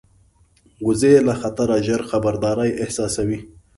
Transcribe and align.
وزې 0.85 1.13
له 1.27 1.33
خطره 1.41 1.75
ژر 1.85 2.01
خبرداری 2.09 2.71
احساسوي 2.83 3.39